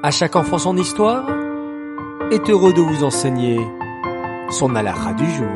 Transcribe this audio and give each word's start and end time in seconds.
À 0.00 0.12
chaque 0.12 0.36
enfant 0.36 0.58
son 0.58 0.76
histoire 0.76 1.28
est 2.30 2.48
heureux 2.48 2.72
de 2.72 2.80
vous 2.80 3.02
enseigner 3.02 3.58
son 4.48 4.76
halakha 4.76 5.12
du 5.14 5.28
jour. 5.28 5.48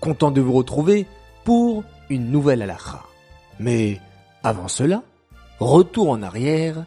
Content 0.00 0.32
de 0.32 0.40
vous 0.40 0.52
retrouver 0.52 1.06
pour 1.44 1.84
une 2.08 2.32
nouvelle 2.32 2.62
halakha. 2.62 3.04
Mais 3.60 4.00
avant 4.42 4.66
cela, 4.66 5.04
retour 5.60 6.10
en 6.10 6.22
arrière 6.22 6.84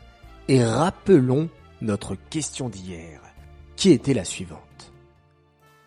et 0.50 0.66
rappelons 0.66 1.48
notre 1.82 2.16
question 2.30 2.68
d'hier, 2.68 3.22
qui 3.78 3.92
était 3.92 4.14
la 4.14 4.26
suivante. 4.26 4.92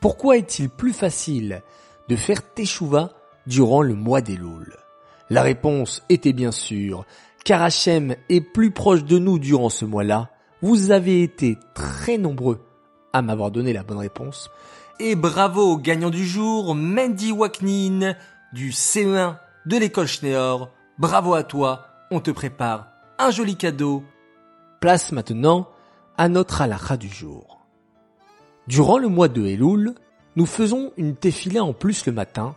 Pourquoi 0.01 0.39
est-il 0.39 0.71
plus 0.71 0.95
facile 0.95 1.61
de 2.09 2.17
faire 2.17 2.55
teshuva 2.55 3.11
durant 3.47 3.83
le 3.83 3.95
mois 3.95 4.23
des 4.23 4.37
Louls? 4.37 4.86
La 5.31 5.43
réponse 5.43 6.03
était 6.09 6.33
bien 6.33 6.53
sûr 6.53 7.05
car 7.47 7.63
Hachem 7.63 8.17
est 8.29 8.41
plus 8.41 8.73
proche 8.73 9.05
de 9.05 9.21
nous 9.21 9.39
durant 9.39 9.69
ce 9.69 9.85
mois-là. 9.85 10.31
Vous 10.63 10.91
avez 10.91 11.23
été 11.23 11.57
très 11.75 12.19
nombreux 12.19 12.67
à 13.13 13.23
m'avoir 13.23 13.53
donné 13.53 13.73
la 13.73 13.85
bonne 13.85 13.99
réponse. 13.99 14.51
Et 14.99 15.15
bravo 15.15 15.63
au 15.63 15.79
gagnant 15.79 16.11
du 16.11 16.27
jour, 16.27 16.75
Mandy 16.75 17.31
Waknin 17.31 18.17
du 18.53 18.71
CE1 18.71 19.37
de 19.65 19.77
l'école 19.77 20.09
Schneor. 20.09 20.73
Bravo 20.99 21.35
à 21.35 21.45
toi, 21.45 21.87
on 22.11 22.19
te 22.19 22.33
prépare 22.33 22.89
un 23.21 23.31
joli 23.31 23.55
cadeau. 23.55 24.03
Place 24.81 25.13
maintenant 25.13 25.69
à 26.19 26.29
notre 26.29 26.63
halakha 26.63 26.97
du 26.97 27.09
jour. 27.09 27.65
Durant 28.67 28.99
le 28.99 29.07
mois 29.07 29.29
de 29.29 29.47
Elul, 29.47 29.95
nous 30.35 30.47
faisons 30.47 30.91
une 30.97 31.15
tefila 31.15 31.63
en 31.63 31.75
plus 31.75 32.07
le 32.07 32.13
matin, 32.13 32.57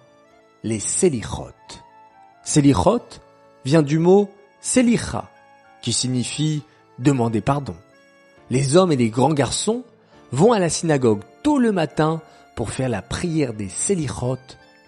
les 0.63 0.79
selichot. 0.79 1.51
Selichot 2.49 3.21
vient 3.63 3.84
du 3.84 3.99
mot 3.99 4.27
selicha, 4.59 5.30
qui 5.84 5.94
signifie 5.94 6.63
demander 6.98 7.41
pardon. 7.41 7.75
Les 8.50 8.75
hommes 8.75 8.91
et 8.91 8.95
les 8.95 9.11
grands 9.11 9.36
garçons 9.36 9.83
vont 10.31 10.52
à 10.52 10.58
la 10.58 10.69
synagogue 10.69 11.22
tôt 11.44 11.59
le 11.59 11.72
matin 11.72 12.23
pour 12.56 12.72
faire 12.72 12.89
la 12.89 13.03
prière 13.03 13.53
des 13.53 13.69
selichot 13.69 14.39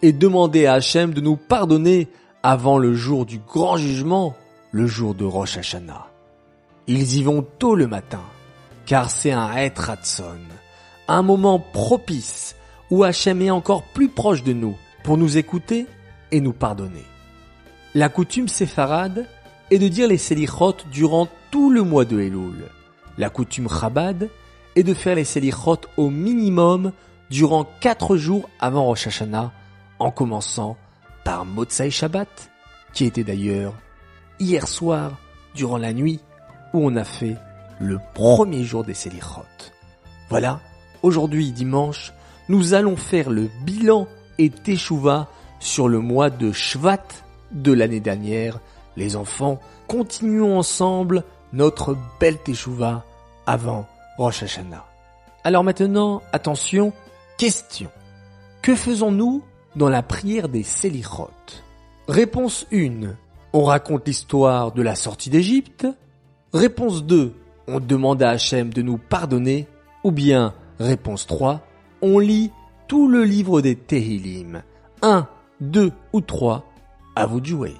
et 0.01 0.11
demander 0.11 0.65
à 0.65 0.73
Hachem 0.73 1.13
de 1.13 1.21
nous 1.21 1.37
pardonner 1.37 2.07
avant 2.41 2.79
le 2.79 2.95
jour 2.95 3.27
du 3.27 3.37
grand 3.37 3.77
jugement, 3.77 4.35
le 4.71 4.87
jour 4.87 5.13
de 5.13 5.23
Rosh 5.23 5.59
Hashanah. 5.59 6.07
Ils 6.87 7.17
y 7.17 7.21
vont 7.21 7.45
tôt 7.59 7.75
le 7.75 7.85
matin, 7.85 8.23
car 8.87 9.11
c'est 9.11 9.33
un 9.33 9.55
Etratson, 9.55 10.39
un 11.07 11.21
moment 11.21 11.59
propice 11.59 12.55
où 12.89 13.03
Hachem 13.03 13.39
est 13.43 13.51
encore 13.51 13.83
plus 13.83 14.09
proche 14.09 14.41
de 14.41 14.53
nous 14.53 14.75
pour 15.03 15.19
nous 15.19 15.37
écouter 15.37 15.85
et 16.31 16.41
nous 16.41 16.53
pardonner. 16.53 17.05
La 17.93 18.07
coutume 18.07 18.47
séfarade 18.47 19.27
est 19.69 19.77
de 19.77 19.89
dire 19.89 20.07
les 20.07 20.17
Selichot 20.17 20.77
durant 20.93 21.27
tout 21.51 21.69
le 21.69 21.83
mois 21.83 22.05
de 22.05 22.21
Elul. 22.21 22.69
La 23.17 23.29
coutume 23.29 23.67
Chabad 23.67 24.29
est 24.77 24.83
de 24.83 24.93
faire 24.93 25.15
les 25.15 25.25
Selichot 25.25 25.81
au 25.97 26.09
minimum 26.09 26.93
durant 27.29 27.67
quatre 27.81 28.15
jours 28.15 28.49
avant 28.61 28.85
Rosh 28.85 29.07
Hashanah, 29.07 29.51
en 29.99 30.09
commençant 30.09 30.77
par 31.25 31.43
Motsai 31.43 31.91
Shabbat, 31.91 32.49
qui 32.93 33.03
était 33.03 33.25
d'ailleurs 33.25 33.73
hier 34.39 34.69
soir, 34.69 35.17
durant 35.53 35.77
la 35.77 35.91
nuit, 35.91 36.21
où 36.73 36.87
on 36.87 36.95
a 36.95 37.03
fait 37.03 37.35
le 37.81 37.99
premier 38.13 38.63
jour 38.63 38.85
des 38.85 38.93
Selichot. 38.93 39.41
Voilà, 40.29 40.61
aujourd'hui 41.03 41.51
dimanche, 41.51 42.13
nous 42.47 42.73
allons 42.73 42.95
faire 42.95 43.29
le 43.29 43.49
bilan 43.65 44.07
et 44.37 44.49
Teshuvah 44.49 45.27
sur 45.59 45.89
le 45.89 45.99
mois 45.99 46.29
de 46.29 46.53
Shvat 46.53 47.03
de 47.51 47.71
l'année 47.71 47.99
dernière. 47.99 48.59
Les 48.97 49.15
enfants, 49.15 49.59
continuons 49.87 50.57
ensemble 50.57 51.23
notre 51.53 51.97
belle 52.19 52.37
Teshuvah 52.37 53.03
avant 53.45 53.87
Rosh 54.17 54.43
Hashanah. 54.43 54.85
Alors 55.43 55.63
maintenant, 55.63 56.21
attention, 56.33 56.93
question. 57.37 57.89
Que 58.61 58.75
faisons-nous 58.75 59.43
dans 59.75 59.89
la 59.89 60.03
prière 60.03 60.49
des 60.49 60.63
Selichot? 60.63 61.31
Réponse 62.07 62.67
1. 62.71 63.15
On 63.53 63.63
raconte 63.63 64.07
l'histoire 64.07 64.71
de 64.71 64.81
la 64.81 64.95
sortie 64.95 65.29
d'Égypte. 65.29 65.87
Réponse 66.53 67.03
2. 67.05 67.33
On 67.67 67.79
demande 67.79 68.21
à 68.21 68.29
Hachem 68.29 68.71
de 68.71 68.81
nous 68.81 68.97
pardonner. 68.97 69.67
Ou 70.03 70.11
bien, 70.11 70.53
réponse 70.79 71.25
3. 71.25 71.61
On 72.01 72.19
lit 72.19 72.51
tout 72.87 73.07
le 73.07 73.23
livre 73.23 73.61
des 73.61 73.75
Tehillim. 73.75 74.63
1, 75.01 75.27
2 75.61 75.91
ou 76.13 76.21
3. 76.21 76.70
À 77.15 77.25
vous 77.25 77.41
de 77.41 77.45
jouer. 77.45 77.75